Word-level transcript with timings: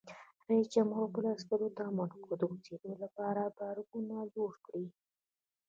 رئیس 0.49 0.67
جمهور 0.75 1.07
خپلو 1.09 1.27
عسکرو 1.35 1.67
ته 1.75 1.81
امر 1.89 2.09
وکړ؛ 2.13 2.31
د 2.39 2.43
اوسېدو 2.51 2.91
لپاره 3.03 3.43
بارکونه 3.59 4.15
جوړ 4.35 4.51
کړئ! 4.65 4.85